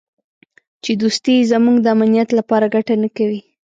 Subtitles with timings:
[0.83, 3.41] چې دوستي یې زموږ د امنیت لپاره ګټه نه کوي.